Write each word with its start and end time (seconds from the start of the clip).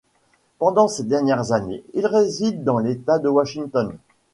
Pendant 0.57 0.87
ses 0.87 1.03
dernières 1.03 1.51
années, 1.51 1.83
il 1.93 2.07
réside 2.07 2.63
dans 2.63 2.79
l'État 2.79 3.19
de 3.19 3.29
Washington. 3.29 3.99